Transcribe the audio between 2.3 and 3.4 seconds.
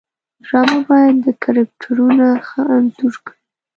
ښه انځور کړي